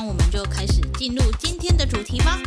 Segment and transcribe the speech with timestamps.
[0.00, 2.40] 那我们就开始进入今天的主题吧。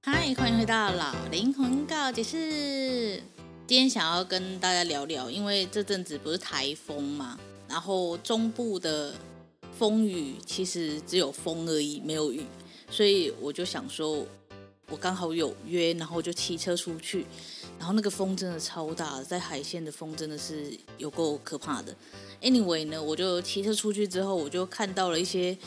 [0.00, 3.20] 嗨，欢迎回到老灵魂告解室。
[3.66, 7.36] 今天想要跟大家聊聊，因为这阵子不是台风嘛，
[7.68, 9.12] 然后中部的。
[9.76, 12.46] 风雨其实只有风而已，没有雨，
[12.88, 14.24] 所以我就想说，
[14.94, 17.26] 我刚好有约，然后就骑车出去，
[17.80, 21.92] 然后那个风真的超大，在海线的风真的是有够可怕的。
[22.40, 25.58] Anyway 呢，我就骑车出去之后，我就看到了一些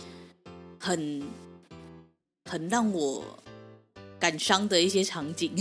[0.80, 1.22] 很
[2.45, 3.22] 很让我
[4.17, 5.53] 感伤的一些场景，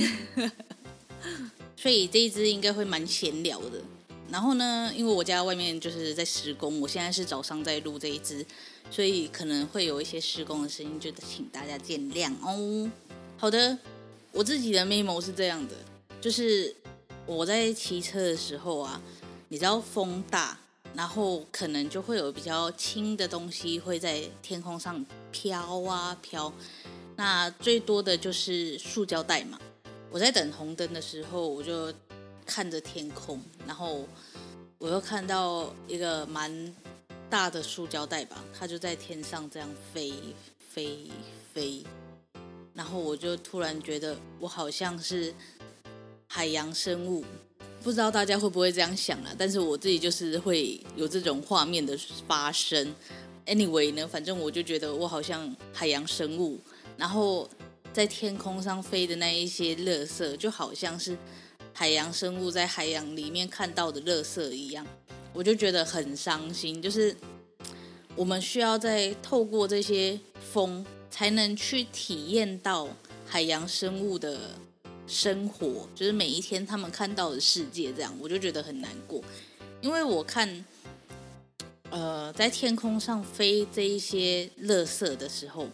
[1.76, 3.82] 所以这一支应该会蛮闲聊的。
[4.30, 8.46] 然后呢，因为我家外面就是在施工，我现在是早上在录这一支，
[8.92, 12.88] 所以可能会有一些施工的声音，就请大家见谅哦。
[13.36, 13.78] 好的，
[14.32, 15.74] 我自己的 memo 是这样的，
[16.20, 16.74] 就是
[17.26, 19.00] 我在骑车的时候啊，
[19.48, 20.58] 你知道风大，
[20.94, 26.52] 然后可能就会有比较轻的东西会在天空上飘啊飘，
[27.16, 29.58] 那最多的就是塑胶袋嘛。
[30.10, 31.92] 我在等红灯的时候，我就。
[32.48, 34.06] 看着天空，然后
[34.78, 36.72] 我又看到一个蛮
[37.28, 40.12] 大的塑胶袋吧，它就在天上这样飞
[40.70, 41.10] 飞
[41.52, 41.82] 飞，
[42.76, 45.34] 然后我就突然觉得我好像是
[46.28, 47.24] 海洋生物，
[47.82, 49.34] 不知道大家会不会这样想啊？
[49.36, 52.94] 但是我自己就是会有这种画面的发生。
[53.46, 56.60] Anyway 呢，反正我就觉得我好像海洋生物，
[56.96, 57.48] 然后
[57.92, 61.16] 在天空上飞的那一些垃圾，就好像是。
[61.78, 64.86] 海洋生物在海洋里面看到的垃圾一样，
[65.34, 66.80] 我就觉得很伤心。
[66.80, 67.14] 就是
[68.14, 72.88] 我们需要再透过这些风，才能去体验到
[73.26, 74.52] 海洋生物的
[75.06, 77.92] 生活，就是每一天他们看到的世界。
[77.92, 79.22] 这样我就觉得很难过，
[79.80, 80.64] 因为我看，
[81.90, 85.68] 呃，在天空上飞这一些垃圾的时候，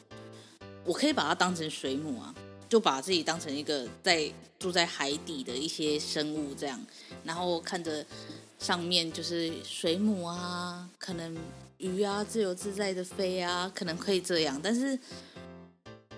[0.84, 2.34] 我可以把它当成水母啊。
[2.69, 6.82] 就把自己当成一个在住在海底的一些生物这样，
[7.22, 8.03] 然后看着
[8.59, 11.37] 上面就是水母啊，可能
[11.82, 14.98] 鱼啊自由自在的飞啊，可能可以这样，但是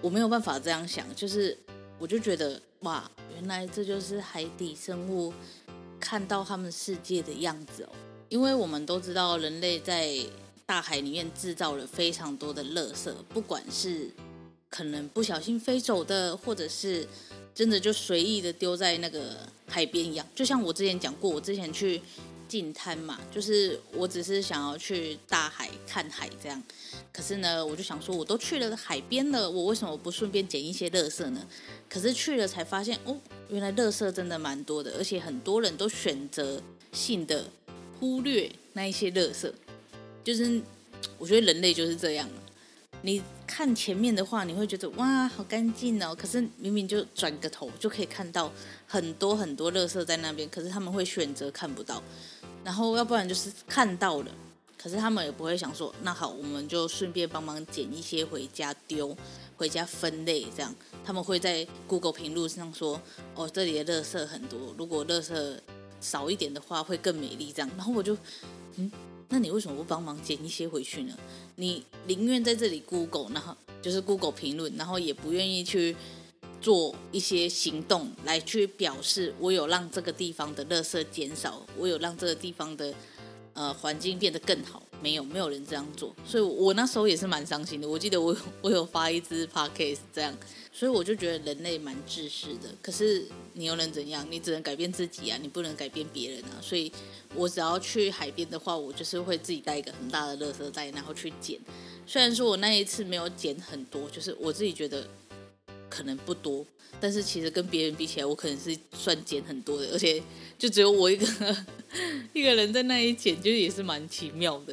[0.00, 1.58] 我没有办法这样想，就是
[1.98, 5.32] 我就觉得哇，原来这就是海底生物
[5.98, 7.88] 看到他们世界的样子哦，
[8.28, 10.14] 因为我们都知道人类在
[10.66, 14.10] 大海里面制造了非常多的垃圾，不管是。
[14.70, 17.06] 可能不小心飞走的，或者是
[17.54, 20.26] 真的就随意的丢在那个海边一样。
[20.34, 22.02] 就像我之前讲过，我之前去
[22.54, 26.62] 净滩嘛，就是我只是想要去大海看海这样。
[27.12, 31.44] 可是呢，我就想说，我都去了海边了，我为什么不顺便捡一些垃圾呢？
[31.88, 37.44] 可是去了才发现，哦，原来垃圾真的蛮多的，而且很多人都选择性的
[37.98, 39.52] 忽略那一些垃圾。
[40.22, 40.62] 就是
[41.18, 42.28] 我觉得人类就是这样。
[43.02, 46.16] 你看前面的话，你会觉得哇，好干净哦。
[46.18, 48.50] 可是明明就转个头就可以看到
[48.86, 52.02] 很多很多垃圾在那边，可是他们会选择看不到。
[52.64, 54.30] 然后要不然就是看到了，
[54.78, 59.16] 可是他们也不会想说，那好，我们就顺便帮忙捡一些回家丢，
[59.56, 60.74] 回家分类这样。
[61.04, 63.00] 他们会在 Google 评论上说，
[63.34, 65.58] 哦，这里的垃圾很多，如果垃圾
[66.00, 67.70] 少一点的话，会更美丽这样。
[67.76, 68.16] 然后我就，
[68.76, 68.90] 嗯。
[69.30, 71.16] 那你为什么不帮忙捡一些回去呢？
[71.56, 75.96] 你宁愿在这里 Google，然后就是 Google 评论，然后也不愿意去
[76.64, 82.94] 做一些行动来去表示我有让这个地方的垃圾减少，我有让这个地方的
[83.52, 84.82] 呃环境变得更好。
[85.02, 87.86] 没有，没有人这样做，所以我那时候也是蛮伤心的。
[87.86, 90.34] 我记得我有 我有发一支 p o c a s t 这样，
[90.72, 92.74] 所以我就觉得人类蛮自私的。
[92.80, 94.26] 可是你又能怎样？
[94.30, 96.56] 你只能改变自己啊，你不能改变别人啊。
[96.62, 96.90] 所以
[97.34, 101.60] 我只要去海边的话，我就是会自己带一个很大的垃圾袋，然后去捡。
[102.06, 105.06] 虽然说我那一次没有捡很多，就是我自己觉得
[105.94, 106.66] 可能不多。
[107.00, 110.22] 但是其实跟别人比起来，我可能是算捡很多的，而且
[110.58, 111.26] 就只有我一个
[112.32, 114.72] 一个人在那里捡，就也是蛮奇妙的。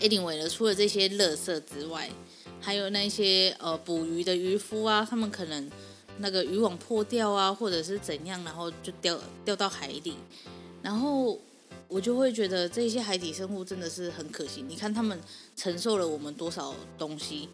[0.00, 2.10] Anyway 呢，除了这些垃圾之外，
[2.60, 5.70] 还有那些呃捕鱼的渔夫啊，他们可能
[6.18, 10.14] 那个渔网破掉啊，或者是怎样，然后就掉掉到海里，
[10.82, 11.40] 然后
[11.88, 14.62] 我就会觉得这些海底生物真的是很可惜。
[14.62, 15.18] 你看他们
[15.56, 17.48] 承受了我们多少东西，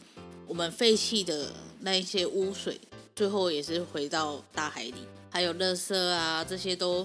[0.46, 2.78] 我们废弃的那一些污水，
[3.18, 4.94] 最后也是回到大海里，
[5.28, 7.04] 还有垃圾啊，这些都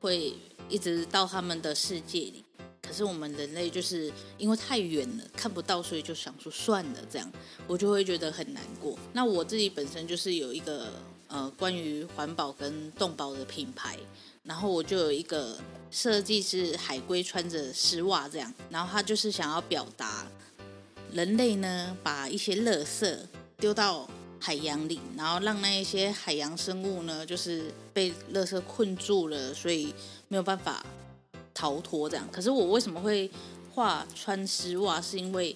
[0.00, 0.34] 会
[0.70, 2.42] 一直到他们的世界里。
[2.80, 7.30] 可是我们人类就是因为太远了，看不到，所以就想说算了，这样
[7.66, 8.98] 我就会觉得很难过。
[9.12, 10.88] 那我自己本身就是有一个
[11.28, 13.98] 呃关于环保跟动保的品牌，
[14.42, 15.58] 然后我就有一个
[15.90, 20.26] 设计是海龟穿着丝袜这样，然后他就是想要表达
[21.12, 23.14] 人类呢把一些垃圾
[23.58, 24.08] 丢到
[24.40, 29.94] 海洋里，然后让那一些海洋生物呢就是被垃圾困住了，所以
[30.26, 30.84] 没有办法。
[31.52, 33.30] 逃脱这样，可是我为什么会
[33.74, 34.98] 画穿丝袜？
[34.98, 35.54] 是因为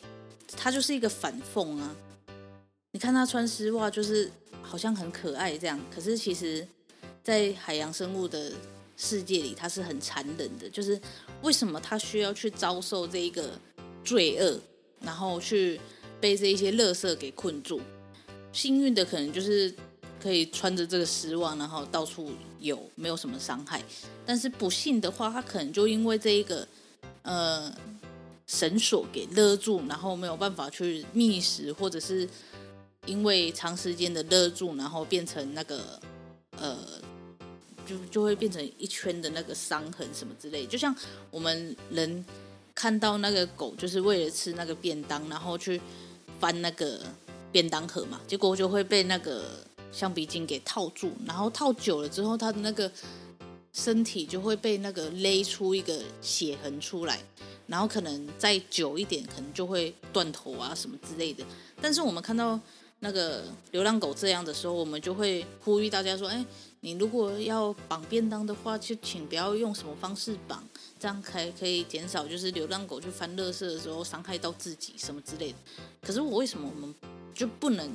[0.55, 1.97] 它就是一个反讽啊！
[2.91, 6.67] 你看它穿丝袜，就是好像很可爱这样，可是其实，
[7.23, 8.53] 在海洋生物的
[8.99, 10.69] 世界里，它是很残忍的。
[10.69, 11.01] 就是
[11.43, 13.59] 为什么它需要去遭受这一个
[14.05, 14.61] 罪恶，
[15.01, 15.81] 然后去
[16.21, 17.81] 被这一些垃圾给困住？
[18.55, 19.75] 幸运的可能就是。
[20.23, 23.83] 可以穿着这个丝袜，然后到处有，没有什么伤害。
[24.25, 26.67] 但是不幸的话，他可能就因为这一个
[27.21, 27.71] 呃
[28.47, 32.27] 绳索给勒住，然后没有办法去觅食，或者是
[33.05, 36.01] 因为长时间的勒住，然后变成那个
[36.57, 36.79] 呃，
[37.85, 40.67] 就就会变成一圈的那个伤痕什么之类。
[40.67, 40.97] 就像
[41.31, 42.25] 我们人
[42.75, 45.79] 看到那个狗，就是为了吃那个便当，然后去
[46.41, 47.03] 翻那个
[47.55, 49.65] 便当盒嘛，结果就会被那个。
[49.95, 52.91] 橡皮筋给套住，然后套久了之后，它的那个
[53.73, 57.23] 身体就会被那个勒出一个血痕出来，
[57.69, 61.45] 然后可能再久一点，可能就会断头啊什么之类的。
[61.81, 62.59] 但是我们看到
[62.99, 66.45] 那个流浪狗这样的时候，我们就会呼吁大家说：哎，
[66.81, 70.61] 你如果要绑便当的话，就请不要用什么方式绑，
[70.99, 75.59] 这样才可以减少就是流浪狗去翻垃圾的时候伤害到自己什么之类的。
[76.03, 76.93] 可是我为什么我们
[77.35, 77.91] 就不能？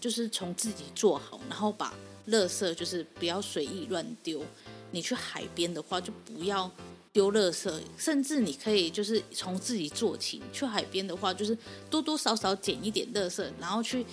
[0.00, 1.94] 就是从自己做好，然后把
[2.28, 4.42] 垃圾就是不要随意乱丢。
[4.90, 6.68] 你去海边的话，就不要
[7.12, 10.42] 丢垃圾，甚至你可以就是从自己做起。
[10.52, 11.56] 去海边的话，就是
[11.88, 14.04] 多多少少捡一点垃圾，然后去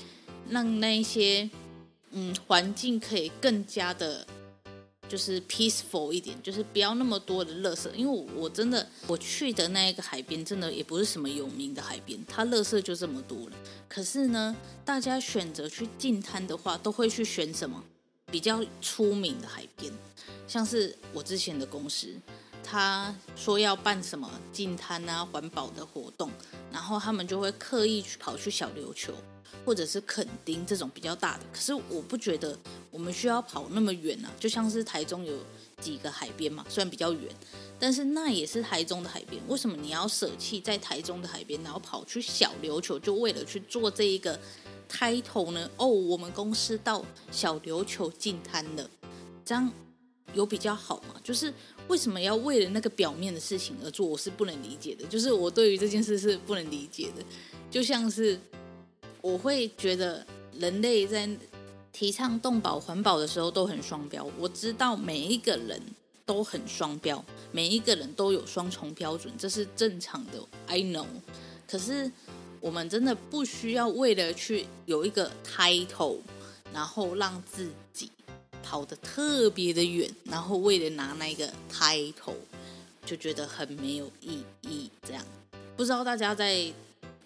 [0.50, 1.50] 让那一些
[2.12, 4.28] 嗯环境可以更加的。
[5.10, 13.56] 就是 peaceful 一点，就是不要那么多的垃圾，因为我，真的我去的那一个海边，真的也不是什么有名的海边，它垃圾就这么多了。
[13.88, 17.84] 可是呢，大家选择去进滩的话，都会去选什么
[18.32, 19.92] 比较出名的海边，
[20.48, 22.16] 像是我之前的公司，
[22.70, 26.30] 他说要办什么净滩啊环保的活动，
[26.72, 29.14] 然后他们就会刻意去跑去小琉球。
[29.66, 32.58] 或者是垦丁这种比较大的，可是我不觉得
[32.90, 34.32] 我们需要跑那么远啊。
[34.40, 35.34] 就像是台中有
[35.80, 37.36] 几个海边嘛，虽然比较远，
[37.78, 39.42] 但是那也是台中的海边。
[39.48, 44.40] 为什么你要舍弃在台中的海边，然后跑去小琉球，就为了去做这一个
[44.90, 45.70] title 呢？
[45.78, 48.90] 哦，我们公司到小琉球净滩了，
[49.46, 49.70] 这样
[50.34, 51.16] 有比较好吗？
[51.24, 51.54] 就是
[51.88, 54.06] 为什么要为了那个表面的事情而做？
[54.06, 55.06] 我是不能理解的。
[55.08, 57.24] 就是我对于这件事是不能理解的，
[57.72, 58.40] 就像是。
[59.22, 60.26] 我会觉得
[60.58, 61.30] 人类在
[61.92, 64.26] 提倡动保环保的时候都很双标。
[64.40, 65.78] 我知道每一个人
[66.26, 67.22] 都很双标，
[67.52, 70.40] 每一个人都有双重标准，这是正常的。
[70.68, 71.06] I know。
[71.68, 72.10] 可是
[72.62, 76.20] 我们真的不需要为了去有一个 title，
[76.74, 78.10] 然后让自己
[78.70, 82.36] 跑得特别的远，然后为了拿那个 title，
[83.04, 84.92] 就觉得很没有意义。
[85.02, 85.26] 这样，
[85.76, 86.72] 不知道大家在。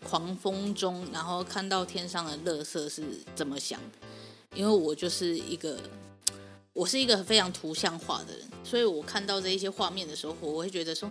[0.05, 3.01] 狂风中，然后看到天上的垃圾是
[3.33, 4.05] 怎么想的？
[4.53, 5.79] 因为我就是一个，
[6.75, 11.09] 我是一个非常图像化的人，所以我看到这一些画面的时候，我会觉得说，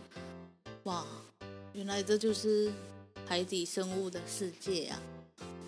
[0.82, 1.06] 哇，
[1.72, 2.70] 原来这就是
[3.26, 5.00] 海底生物的世界啊！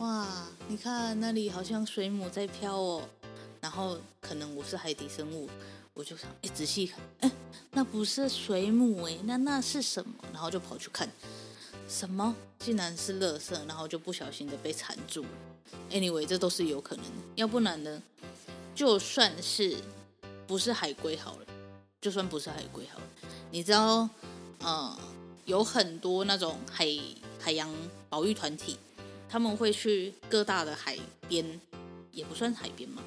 [0.01, 3.09] 哇，你看那里好像水母在飘哦，
[3.65, 5.49] 然后可能我是海底生物，
[5.95, 7.33] 我就想，哎，仔细看，哎，
[7.71, 10.13] 那不是水母哎，那那是什么？
[10.35, 11.09] 然后就跑去看。
[11.89, 12.37] 什么？
[12.59, 15.25] 竟然是垃圾，然后就不小心的被缠住。
[15.91, 17.11] Anyway，这都是有可能的。
[17.37, 18.03] 要不然呢？
[18.75, 19.75] 就算是
[20.47, 21.47] 不是海龟好了，
[22.03, 23.07] 就算不是海龟好了，
[23.51, 24.07] 你知道，
[24.59, 24.99] 呃，
[25.47, 26.87] 有很多那种海
[27.41, 27.75] 海洋
[28.11, 28.77] 保育团体，
[29.27, 31.59] 他们会去各大的海边，
[32.13, 33.03] 也不算海边嘛。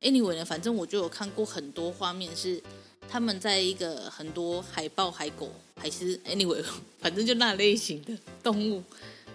[0.00, 2.62] Anyway 呢，反正我就有看过很多画面是。
[3.10, 6.62] 他们在一个很多海豹、海狗，还是 anyway，
[7.00, 8.82] 反正就那类型的动物，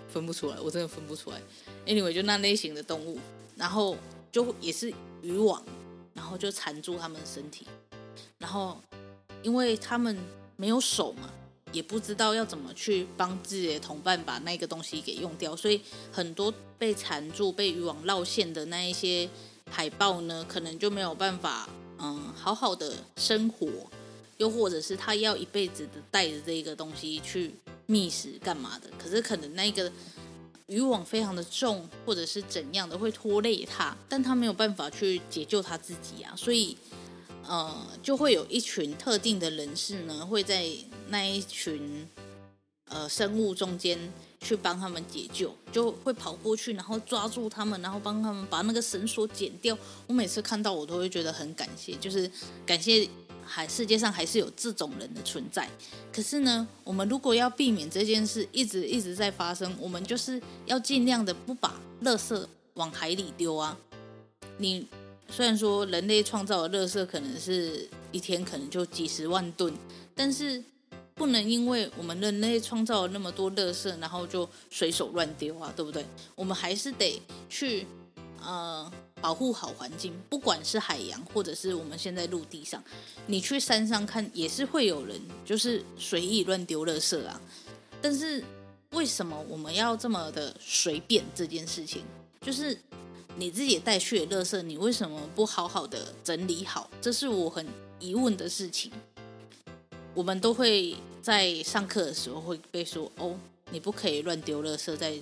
[0.08, 1.41] 分不出来，我真的分不出来。
[1.88, 3.17] anyway，就那类型的动物，
[3.55, 3.98] 然后
[4.32, 4.93] 就也是
[5.24, 5.65] 渔网，
[6.13, 7.65] 然后就缠住他们身体，
[8.38, 8.79] 然后
[9.41, 10.15] 因为他们
[10.55, 11.34] 没有手嘛，
[11.72, 19.27] 也不知道要怎么去帮自己的同伴把那个东西给用掉，所以很多被缠住、被渔网绕线的那一些
[19.70, 21.67] 海豹呢，可能就没有办法，
[22.00, 23.67] 嗯，好好的生活，
[24.38, 27.53] 又或者是他要一辈子的带着这个东西去
[27.86, 29.91] 觅食干嘛的，可是可能那个。
[30.67, 36.75] 渔网非常的重，或者是怎样的会拖累他，但他没有办法去解救他自己啊，所以
[37.46, 40.65] 呃，就会有一群特定的人士呢，会在
[41.10, 42.08] 那一群
[42.86, 44.00] 呃生物中间
[44.43, 49.75] 去帮他们解救，就会跑过去，然后抓住他们，然后帮他们把那个绳索剪掉。
[50.05, 52.29] 我每次看到我都会觉得很感谢，就是
[52.65, 53.07] 感谢。
[53.45, 55.69] 还世界上还是有这种人的存在，
[56.13, 62.41] 可是呢，我们如果要避免这件事一直一直在发生，我们就是要尽量的不把垃圾
[62.75, 63.77] 往海里丢啊。
[64.59, 64.88] 你
[65.29, 69.73] 虽然说人类创造的垃圾可能是一天可能就几十万吨，
[70.15, 70.63] 但是
[71.15, 76.05] 不能因为我们人类创造了那么多垃圾，然后就随手乱丢啊，对不对？
[76.36, 77.86] 我们还是得去
[78.41, 78.91] 呃。
[79.24, 82.84] 保护好环境，不管是海洋或者是我们现在陆地上，
[83.25, 87.39] 你去山上看也是会有人就是随意乱丢垃圾啊。
[88.01, 88.43] 但是
[88.91, 92.03] 为什么我们要这么的随便这件事情？
[92.41, 92.77] 就是
[93.38, 96.89] 你自己带去的垃圾，你为什么不好好的整理好？
[97.00, 97.65] 这是我很
[98.01, 98.91] 疑问的事情。
[100.13, 103.36] 我们都会在上课的时候会被说哦，
[103.72, 105.13] 你不可以乱丢垃圾在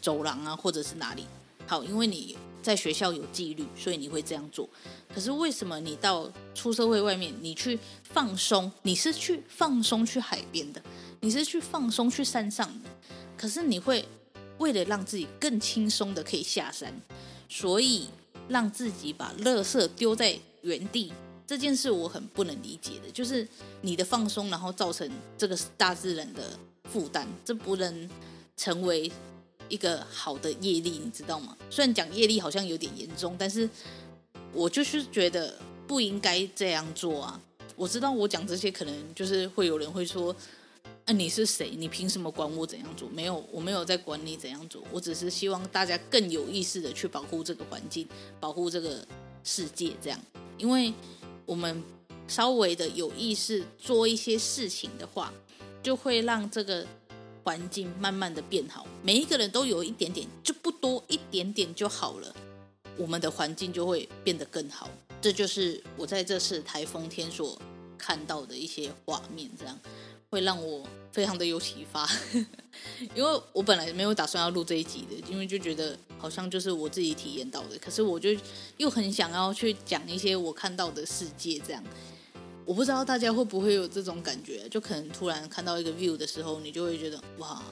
[0.00, 1.24] 走廊啊，或者是哪里。
[1.66, 2.36] 好，因为你。
[2.62, 4.68] 在学校有纪律，所以你会这样做。
[5.14, 10.82] 可是为什么你到出社会外面，你去放松，你是去放松去海边的，
[11.20, 12.90] 你是去放松去山上的。
[13.36, 14.04] 可是你会
[14.58, 16.92] 为了让自己更轻松的可以下山，
[17.48, 18.08] 所以
[18.48, 21.12] 让自己把垃圾丢在原地。
[21.46, 23.46] 这件事我很不能理解的，就是
[23.82, 28.10] 你的放松，然后造成这个大自然的负担，这不能
[28.56, 29.10] 成为。
[29.68, 31.56] 一个好的业力，你知道吗？
[31.70, 33.68] 虽然讲业力好像有点严重，但是
[34.52, 37.42] 我就是觉得不应该这样做啊！
[37.74, 40.32] 我知道我讲这些，可能就是会有人会说
[41.04, 41.72] ：“啊，你是谁？
[41.76, 48.06] 你凭什么管我怎样做？”没有，我没有在管你怎样做，我只是希望大家更有意识的去保护这个环境，
[48.38, 49.04] 保护这个
[49.42, 49.94] 世界。
[50.00, 50.20] 这样，
[50.58, 50.94] 因为
[51.46, 51.82] 我们
[52.28, 55.32] 稍微的有意识做一些事情的话，
[55.82, 56.86] 就会让这个。
[57.46, 62.34] 环境慢慢的变好，每一个人都有一点点，就不多一点点就好了，
[62.96, 64.90] 我们的环境就会变得更好。
[65.22, 67.56] 这就是我在这次台风天所
[67.96, 69.78] 看到的一些画面，这样
[70.30, 72.08] 会让我非常的有启发。
[73.14, 78.30] 因为我本来没有打算要录这一集的，因为就觉得好像就是我自己体验到的，可是我就
[78.76, 81.82] 又很想要去讲一些我看到的世界，这样。
[82.64, 87.62] 我不知道大家会不会有这种感觉，就可能突然看到一个 view 的时候，你就会觉得哇，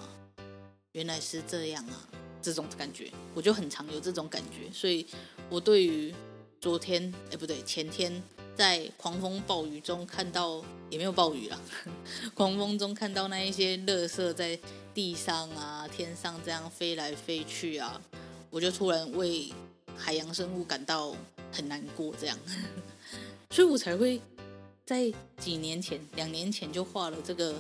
[0.93, 2.09] 原来是这样啊，
[2.41, 4.73] 这种感觉，我就很常有这种感觉。
[4.73, 5.05] 所以，
[5.51, 6.15] 我对于
[6.61, 8.23] 昨天，哎，不对，前天
[8.57, 11.61] 在狂风暴雨中看到，也没有暴雨了，
[12.35, 14.59] 狂风中看到那一些垃圾在
[14.93, 18.01] 地上啊、天上这样飞来飞去啊，
[18.51, 19.53] 我就突然为
[19.97, 21.15] 海洋生物感到
[21.53, 22.39] 很难过，这样，
[23.51, 24.21] 所以我才会。
[24.87, 27.55] 在几年前，两年前就画了这个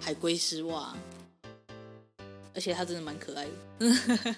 [0.00, 0.96] 海龟丝袜，
[2.54, 4.34] 而且它真的蛮可爱的。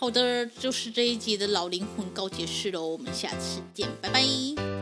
[0.00, 4.77] 好的，就是这一集的老灵魂告解室喽，我们下次见，拜拜。